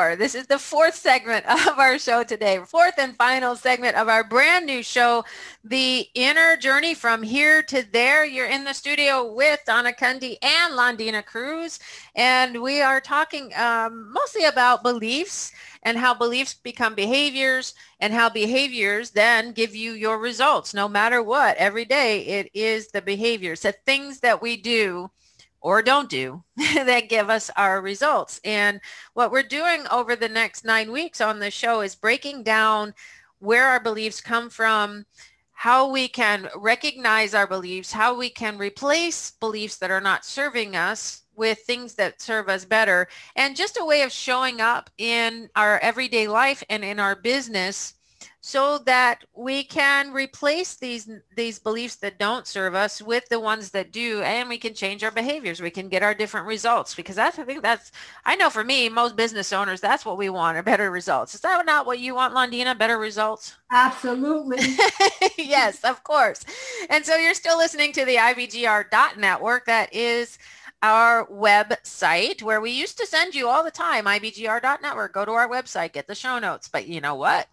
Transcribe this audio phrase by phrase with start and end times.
[0.00, 0.16] Four.
[0.16, 4.24] This is the fourth segment of our show today, fourth and final segment of our
[4.24, 5.26] brand new show,
[5.62, 8.24] The Inner Journey from Here to There.
[8.24, 11.80] You're in the studio with Donna Kunde and Londina Cruz,
[12.14, 15.52] and we are talking um, mostly about beliefs
[15.82, 21.22] and how beliefs become behaviors and how behaviors then give you your results no matter
[21.22, 21.58] what.
[21.58, 25.10] Every day it is the behaviors, the things that we do
[25.60, 28.40] or don't do that give us our results.
[28.44, 28.80] And
[29.14, 32.94] what we're doing over the next nine weeks on the show is breaking down
[33.38, 35.04] where our beliefs come from,
[35.52, 40.76] how we can recognize our beliefs, how we can replace beliefs that are not serving
[40.76, 45.48] us with things that serve us better, and just a way of showing up in
[45.56, 47.94] our everyday life and in our business
[48.42, 53.70] so that we can replace these these beliefs that don't serve us with the ones
[53.70, 55.60] that do and we can change our behaviors.
[55.60, 57.92] We can get our different results because that's i think that's
[58.24, 61.34] i know for me most business owners that's what we want are better results.
[61.34, 62.76] Is that not what you want londina?
[62.78, 63.56] Better results?
[63.70, 64.58] Absolutely.
[65.36, 66.42] yes of course.
[66.88, 70.38] And so you're still listening to the ibgr.network that is
[70.82, 75.46] our website where we used to send you all the time ibgr.network go to our
[75.46, 76.68] website get the show notes.
[76.68, 77.46] But you know what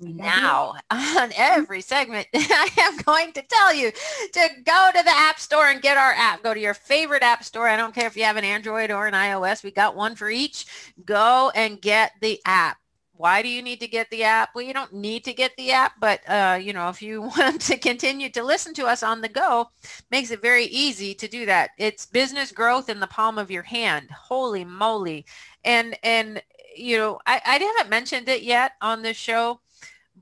[0.00, 3.92] now on every segment i am going to tell you
[4.32, 6.42] to go to the app store and get our app.
[6.42, 7.68] Go to your favorite app store.
[7.68, 9.62] I don't care if you have an android or an ios.
[9.62, 10.66] We got one for each.
[11.04, 12.78] Go and get the app.
[13.14, 14.50] Why do you need to get the app?
[14.54, 17.60] Well you don't need to get the app but uh, you know if you want
[17.62, 19.68] to continue to listen to us on the go
[20.10, 21.70] makes it very easy to do that.
[21.78, 24.10] It's business growth in the palm of your hand.
[24.10, 25.26] Holy moly.
[25.64, 26.42] And and
[26.74, 29.60] you know i, I haven't mentioned it yet on this show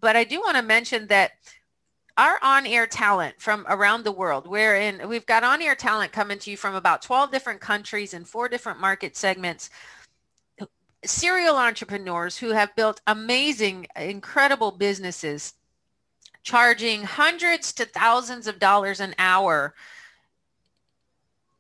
[0.01, 1.33] but I do want to mention that
[2.17, 6.57] our on-air talent from around the world, wherein we've got on-air talent coming to you
[6.57, 9.71] from about 12 different countries and four different market segments,
[11.05, 15.55] serial entrepreneurs who have built amazing, incredible businesses,
[16.43, 19.75] charging hundreds to thousands of dollars an hour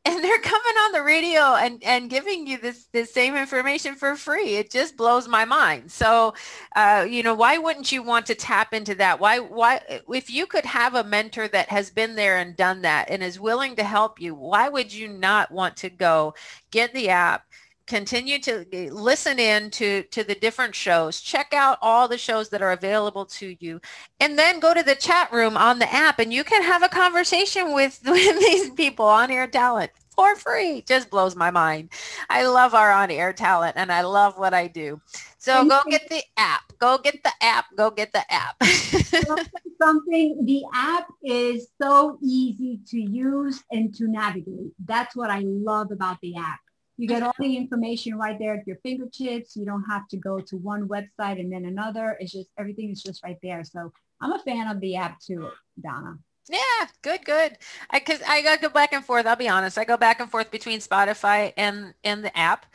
[0.06, 4.16] and they're coming on the radio and, and giving you this, this same information for
[4.16, 4.56] free.
[4.56, 5.92] It just blows my mind.
[5.92, 6.32] So,
[6.74, 9.20] uh, you know, why wouldn't you want to tap into that?
[9.20, 13.10] Why, why, if you could have a mentor that has been there and done that
[13.10, 16.34] and is willing to help you, why would you not want to go
[16.70, 17.44] get the app,
[17.90, 22.48] continue to eh, listen in to, to the different shows, check out all the shows
[22.50, 23.80] that are available to you,
[24.20, 26.88] and then go to the chat room on the app and you can have a
[26.88, 30.82] conversation with, with these people on air talent for free.
[30.86, 31.90] Just blows my mind.
[32.28, 35.00] I love our on air talent and I love what I do.
[35.38, 36.62] So go get the app.
[36.78, 37.64] Go get the app.
[37.76, 38.62] Go get the app.
[39.82, 44.72] Something, the app is so easy to use and to navigate.
[44.84, 46.60] That's what I love about the app.
[47.00, 49.56] You get all the information right there at your fingertips.
[49.56, 52.14] You don't have to go to one website and then another.
[52.20, 53.64] It's just everything is just right there.
[53.64, 55.48] So I'm a fan of the app too,
[55.82, 56.18] Donna.
[56.50, 57.56] Yeah, good, good.
[57.88, 59.24] I cause I go back and forth.
[59.24, 59.78] I'll be honest.
[59.78, 62.66] I go back and forth between Spotify and and the app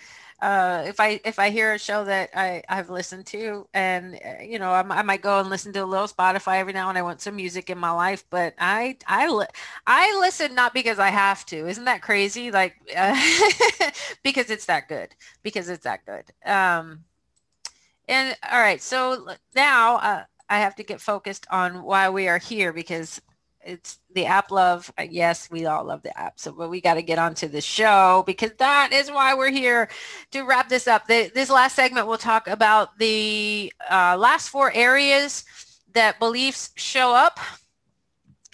[0.42, 4.44] uh, if I if I hear a show that I I've listened to, and uh,
[4.44, 6.98] you know, I, I, might go and listen to a little Spotify every now and
[6.98, 8.26] I want some music in my life.
[8.30, 9.46] But I I li-
[9.88, 11.68] I listen not because I have to.
[11.68, 12.52] Isn't that crazy?
[12.52, 13.16] Like uh,
[14.24, 15.16] because it's that good.
[15.42, 16.26] Because it's that good.
[16.46, 17.06] Um,
[18.08, 22.38] and all right, so now uh, I have to get focused on why we are
[22.38, 23.22] here because
[23.66, 24.92] it's the app love.
[24.98, 26.40] Uh, yes, we all love the app.
[26.40, 29.90] So, but we got to get onto the show because that is why we're here
[30.32, 31.08] to wrap this up.
[31.08, 35.46] The, this last segment, we'll talk about the uh, last four areas
[35.94, 37.40] that beliefs show up.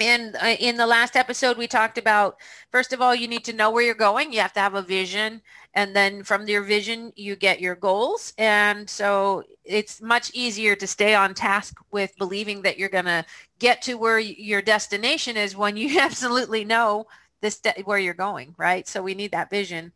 [0.07, 2.37] And uh, in the last episode, we talked about,
[2.71, 4.33] first of all, you need to know where you're going.
[4.33, 5.41] You have to have a vision.
[5.73, 8.33] And then from your vision you get your goals.
[8.37, 13.25] And so it's much easier to stay on task with believing that you're going to
[13.59, 17.07] get to where your destination is when you absolutely know
[17.41, 18.87] this de- where you're going right?
[18.87, 19.93] So we need that vision.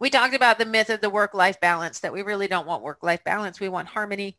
[0.00, 3.22] We talked about the myth of the work-life balance that we really don't want work-life
[3.22, 3.60] balance.
[3.60, 4.36] We want harmony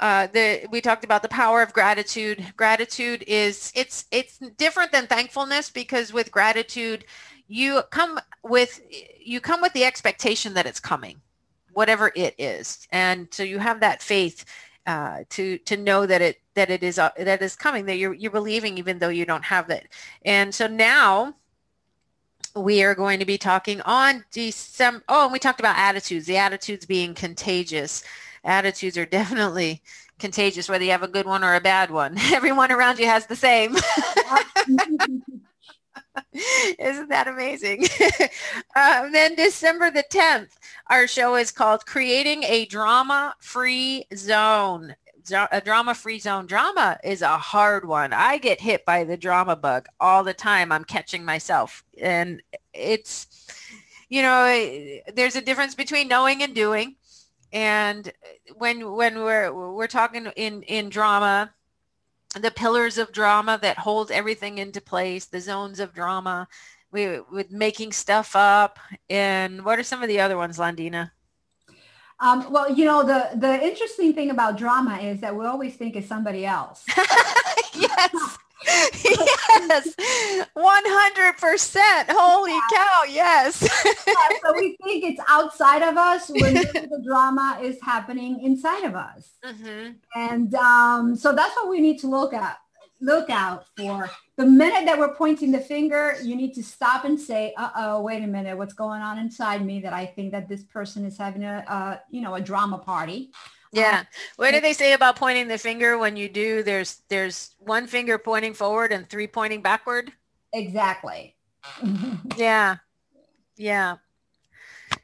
[0.00, 2.52] uh, the we talked about the power of gratitude.
[2.56, 7.04] Gratitude is it's it's different than thankfulness because with gratitude
[7.48, 8.80] you come with
[9.20, 11.20] you come with the expectation that it's coming
[11.72, 12.88] whatever it is.
[12.90, 14.44] And so you have that faith
[14.86, 18.14] uh, to to know that it that it is uh, that is coming that you're
[18.14, 19.88] you're believing even though you don't have it.
[20.24, 21.34] And so now
[22.56, 26.36] we are going to be talking on December oh and we talked about attitudes the
[26.36, 28.02] attitudes being contagious
[28.48, 29.82] attitudes are definitely
[30.18, 33.26] contagious whether you have a good one or a bad one everyone around you has
[33.26, 33.76] the same
[36.78, 37.84] Isn't that amazing?
[38.76, 40.50] um, then December the 10th,
[40.90, 44.94] our show is called Creating a Drama-Free Zone.
[45.52, 46.46] A drama-free zone.
[46.46, 48.14] Drama is a hard one.
[48.14, 50.72] I get hit by the drama bug all the time.
[50.72, 51.84] I'm catching myself.
[52.00, 52.42] And
[52.72, 53.26] it's,
[54.08, 54.46] you know,
[55.14, 56.96] there's a difference between knowing and doing.
[57.52, 58.12] And
[58.56, 61.52] when when we're we're talking in in drama,
[62.40, 66.48] the pillars of drama that hold everything into place, the zones of drama,
[66.90, 68.78] we with making stuff up,
[69.08, 71.10] and what are some of the other ones, Londina
[72.20, 75.96] Um, well, you know, the the interesting thing about drama is that we always think
[75.96, 76.84] it's somebody else.
[77.74, 78.38] yes.
[78.66, 79.94] Yes,
[80.56, 82.04] 100%.
[82.08, 83.62] Holy cow, yes.
[84.06, 88.94] yeah, so we think it's outside of us when the drama is happening inside of
[88.94, 89.30] us.
[89.44, 89.92] Mm-hmm.
[90.16, 92.58] And um, so that's what we need to look at,
[93.00, 94.10] look out for.
[94.36, 98.22] The minute that we're pointing the finger, you need to stop and say, uh-oh, wait
[98.22, 101.44] a minute, what's going on inside me that I think that this person is having
[101.44, 103.30] a, uh, you know, a drama party.
[103.72, 104.04] Yeah.
[104.36, 108.18] What do they say about pointing the finger when you do there's there's one finger
[108.18, 110.12] pointing forward and three pointing backward?
[110.52, 111.36] Exactly.
[112.36, 112.76] yeah.
[113.56, 113.96] Yeah.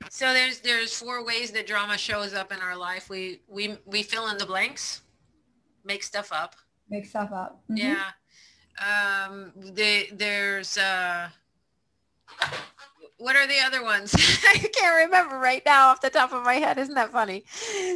[0.08, 3.10] So there's there's four ways that drama shows up in our life.
[3.10, 5.02] We we we fill in the blanks,
[5.84, 6.56] make stuff up.
[6.88, 7.62] Make stuff up.
[7.70, 7.76] Mm-hmm.
[7.76, 8.10] Yeah.
[9.28, 11.28] Um they there's uh
[13.24, 14.14] what are the other ones?
[14.48, 16.76] I can't remember right now off the top of my head.
[16.76, 17.42] Isn't that funny?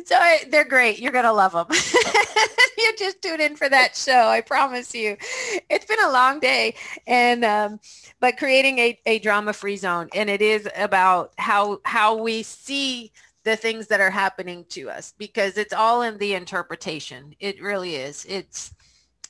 [0.07, 0.99] So I, they're great.
[1.01, 1.67] You're going to love them.
[2.79, 4.29] you just tune in for that show.
[4.29, 5.19] I promise you.
[5.69, 7.79] It's been a long day and, um,
[8.21, 10.09] but creating a, a drama free zone.
[10.15, 13.13] And it is about how, how we see
[13.45, 17.35] the things that are happening to us because it's all in the interpretation.
[17.39, 18.25] It really is.
[18.27, 18.73] It's,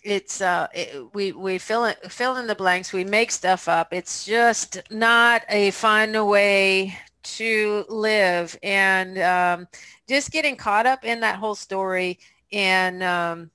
[0.08, 3.92] it's uh it, we we fill in fill in the blanks we make stuff up
[3.92, 9.68] it's just not a fun way to live and um,
[10.08, 12.18] just getting caught up in that whole story
[12.52, 13.50] and um,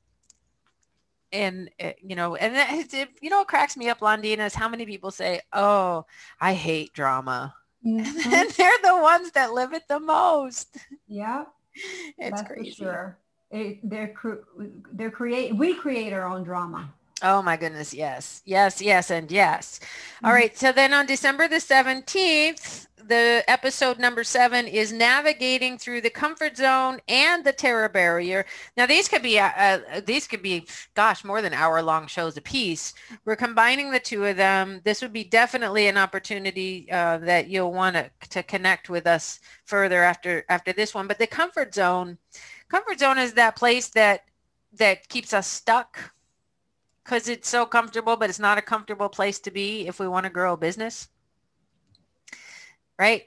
[1.31, 4.55] and uh, you know, and it, it, you know what cracks me up, Londina, is
[4.55, 6.05] how many people say, "Oh,
[6.39, 7.55] I hate drama,"
[7.85, 8.25] Mhm.
[8.31, 10.77] and they're the ones that live it the most.
[11.07, 11.45] Yeah,
[12.17, 12.73] It's that's crazy.
[12.75, 13.17] sure.
[13.53, 14.13] It, they're
[14.93, 16.93] they're create we create our own drama.
[17.23, 19.79] Oh my goodness, yes, yes, yes, and yes.
[20.25, 20.35] All Mhm.
[20.35, 26.09] right, so then on December the 17th, the episode number seven is navigating through the
[26.11, 28.45] comfort zone and the terror barrier.
[28.77, 32.37] Now these could be, uh, uh, these could be, gosh, more than hour long shows
[32.37, 32.93] a piece.
[33.25, 34.81] We're combining the two of them.
[34.85, 39.39] This would be definitely an opportunity uh, that you'll want to, to connect with us
[39.65, 41.07] further after, after this one.
[41.07, 42.17] But the comfort zone,
[42.69, 44.21] comfort zone is that place that,
[44.73, 46.13] that keeps us stuck
[47.03, 50.25] because it's so comfortable, but it's not a comfortable place to be if we want
[50.25, 51.09] to grow a business.
[52.97, 53.23] Right?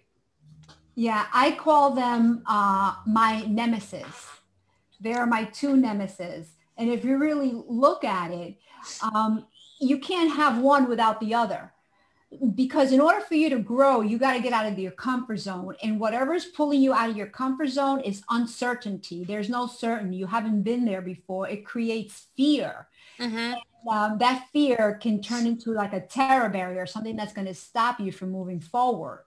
[0.94, 4.06] Yeah, I call them uh, my nemesis.
[5.00, 6.48] They're my two nemesis.
[6.78, 8.56] And if you really look at it,
[9.02, 9.46] um,
[9.78, 11.72] you can't have one without the other.
[12.54, 15.38] Because in order for you to grow, you got to get out of your comfort
[15.38, 15.76] zone.
[15.82, 19.24] And whatever is pulling you out of your comfort zone is uncertainty.
[19.24, 20.12] There's no certain.
[20.12, 21.48] You haven't been there before.
[21.48, 22.88] It creates fear.
[23.18, 23.88] Mm-hmm.
[23.88, 28.00] Um, that fear can turn into like a terror barrier, something that's going to stop
[28.00, 29.24] you from moving forward.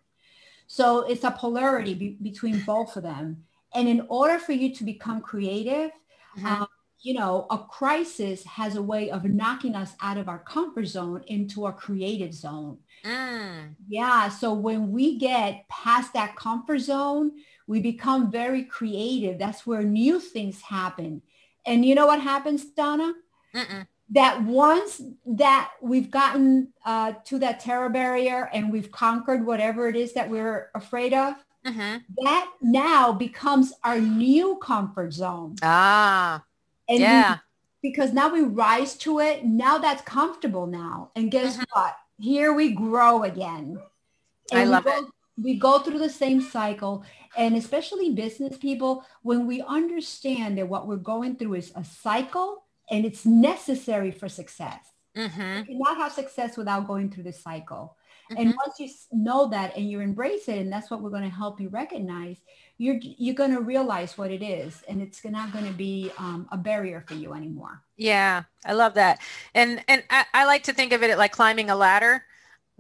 [0.68, 3.46] So it's a polarity be- between both of them.
[3.74, 5.92] And in order for you to become creative,
[6.38, 6.46] Mhm.
[6.46, 6.68] um,
[7.02, 11.24] you know, a crisis has a way of knocking us out of our comfort zone
[11.28, 12.78] into a creative zone.
[13.06, 13.76] Mm.
[13.88, 14.30] Yeah.
[14.30, 17.32] So when we get past that comfort zone,
[17.68, 19.40] we become very creative.
[19.40, 21.22] That's where new things happen.
[21.66, 23.14] And you know what happens, Donna?
[23.56, 23.88] Mm-mm.
[24.12, 29.96] That once that we've gotten uh, to that terror barrier and we've conquered whatever it
[29.96, 32.02] is that we're afraid of, Mhm.
[32.24, 35.56] that now becomes our new comfort zone.
[35.62, 36.44] Ah,
[36.90, 37.38] And we- yeah.
[37.82, 39.46] because now we rise to it.
[39.46, 41.12] Now that's comfortable now.
[41.16, 41.96] And guess what?
[42.18, 43.78] Here we grow again.
[43.78, 44.58] Mm-hmm.
[44.58, 47.06] I And we love go, We go through the same cycle.
[47.38, 52.66] And especially business people, when we understand that what we're going through is a cycle
[52.92, 54.80] and it's necessary for success.
[55.16, 55.70] Mm-hmm.
[55.72, 57.96] You cannot have success without going through this cycle.
[58.32, 58.36] Mhm.
[58.40, 61.36] And once you know that and you embrace it, and that's what we're going to
[61.36, 62.38] help you recognize,
[62.80, 66.48] you're you're going to realize what it is, and it's not going to be um,
[66.52, 67.84] a barrier for you anymore.
[67.98, 69.20] Yeah, I love that.
[69.54, 72.26] And and I, I like to think of it like climbing a ladder.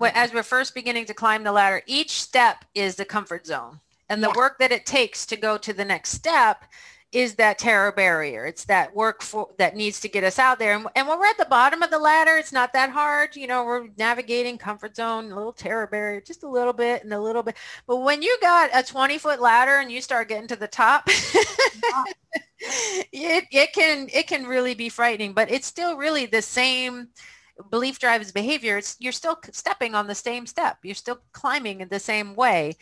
[0.02, 3.82] As we're first beginning to climb the ladder, each step is the comfort zone.
[4.10, 4.36] And the Yeah.
[4.36, 6.66] work that it takes to go to the next step
[7.12, 8.46] is that terror barrier.
[8.46, 10.76] It's that work for, that needs to get us out there.
[10.76, 13.36] And, and when we're at the bottom of the ladder, it's not that hard.
[13.36, 17.12] You know, we're navigating comfort zone, a little terror barrier, just a little bit and
[17.12, 17.56] a little bit.
[17.88, 21.04] But when you got a 20 foot ladder and you start getting to the top,
[22.28, 22.38] it,
[23.52, 27.10] it can it can really be frightening, but it's still really the same
[27.72, 28.78] belief drives behavior.
[28.78, 30.78] It's you're still stepping on the same step.
[30.84, 32.74] You're still climbing in the same way.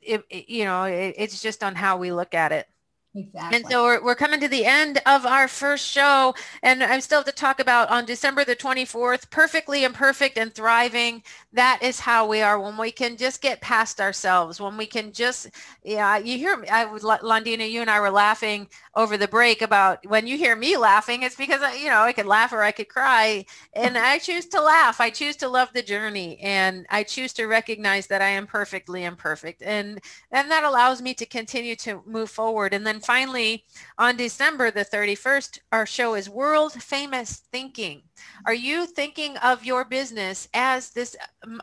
[0.00, 2.66] It, it- you know, it, it's just on how we look at it.
[3.14, 3.56] Exactly.
[3.58, 7.18] And so we're, we're coming to the end of our first show and I still
[7.18, 11.22] have to talk about on December the 24th, perfectly imperfect and thriving.
[11.52, 15.12] That is how we are when we can just get past ourselves, when we can
[15.12, 15.50] just,
[15.84, 19.60] yeah, you hear me, I would, Londina, you and I were laughing over the break
[19.60, 22.62] about when you hear me laughing, it's because, I, you know, I could laugh or
[22.62, 25.00] I could cry and I choose to laugh.
[25.02, 29.04] I choose to love the journey and I choose to recognize that I am perfectly
[29.04, 29.62] imperfect.
[29.62, 30.00] And
[30.30, 32.72] and that allows me to continue to move forward.
[32.74, 33.64] And then finally,
[33.98, 38.02] on December the 31st, our show is World Famous Thinking.
[38.46, 41.16] Are you thinking of your business as this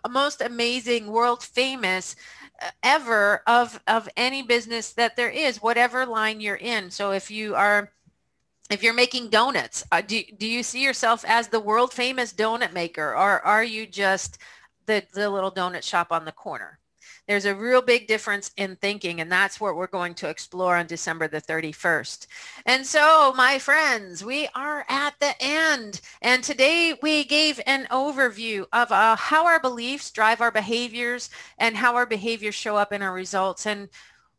[0.10, 2.16] most amazing, world famous
[2.62, 6.92] uh, ever of, of any business that there is, whatever line you're in?
[6.92, 7.92] So if you are
[8.70, 12.72] if you're making donuts, uh, do, do you see yourself as the world famous donut
[12.72, 14.38] maker or are you just
[14.86, 16.80] the, the little donut shop on the corner?
[17.30, 20.88] There's a real big difference in thinking, and that's what we're going to explore on
[20.88, 22.26] December the 31st.
[22.66, 26.02] And so, my friends, we are at the end.
[26.24, 31.76] And today we gave an overview of uh, how our beliefs drive our behaviors and
[31.76, 33.68] how our behaviors show up in our results.
[33.68, 33.90] And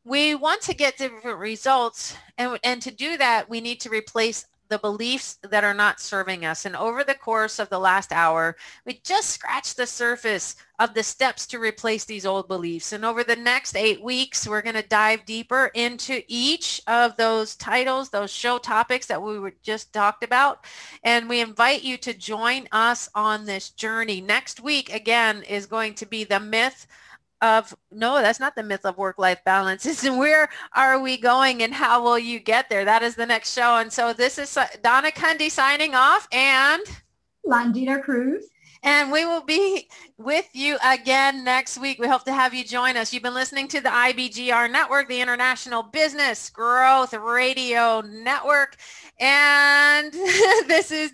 [0.03, 2.17] we want to get different results.
[2.39, 6.47] And, and to do that, we need to replace the beliefs that are not serving
[6.47, 6.65] us.
[6.65, 11.03] And over the course of the last hour, we just scratched the surface of the
[11.03, 12.93] steps to replace these old beliefs.
[12.93, 17.55] And over the next eight weeks, we're going to dive deeper into each of those
[17.57, 20.65] titles, those show topics that we were just talked about.
[21.05, 24.23] And we invite you to join us on this journey.
[24.23, 26.87] Next week, again, is going to be the myth
[27.43, 31.73] of no that's not the myth of work-life balance it's where are we going and
[31.73, 34.67] how will you get there that is the next show and so this is uh,
[34.83, 36.83] donna Kunde signing off and
[37.47, 38.45] Londina Cruz
[38.83, 41.99] and we will be with you again next week.
[41.99, 43.13] We hope to have you join us.
[43.13, 48.77] You've been listening to the IBGR Network, the International Business Growth Radio Network.
[49.19, 51.09] And this is